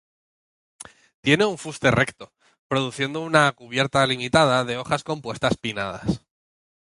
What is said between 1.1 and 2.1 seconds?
Tiene un fuste